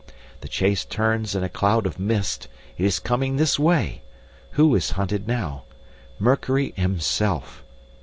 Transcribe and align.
The 0.39 0.47
chase 0.47 0.83
turns 0.83 1.35
in 1.35 1.43
a 1.43 1.47
cloud 1.47 1.85
of 1.85 1.99
mist. 1.99 2.47
It 2.75 2.85
is 2.85 2.97
coming 2.97 3.35
this 3.37 3.59
way. 3.59 4.01
Who 4.57 4.73
is 4.73 4.89
hunted 4.97 5.27
now? 5.27 5.65
Mercury 6.17 6.73
himself. 6.75 7.63